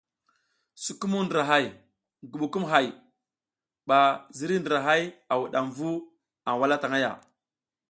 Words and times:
Sukumung 0.83 1.25
ndrahay, 1.27 1.65
ngubukumʼay 2.25 2.87
a 3.97 3.97
ziriy 4.37 4.61
ndra 4.61 4.77
asa 4.93 5.37
wudam 5.39 5.67
vu 5.75 5.89
a 6.49 6.51
wala 6.59 6.75
tang 6.81 6.95
ya. 7.03 7.11